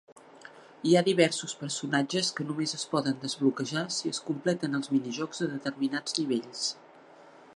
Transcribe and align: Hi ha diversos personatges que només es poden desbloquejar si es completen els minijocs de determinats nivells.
Hi 0.91 0.95
ha 0.95 1.01
diversos 1.07 1.53
personatges 1.59 2.31
que 2.39 2.47
només 2.51 2.73
es 2.79 2.87
poden 2.95 3.21
desbloquejar 3.27 3.85
si 3.99 4.13
es 4.15 4.23
completen 4.31 4.79
els 4.81 4.93
minijocs 4.97 5.43
de 5.45 5.51
determinats 5.55 6.19
nivells. 6.23 6.65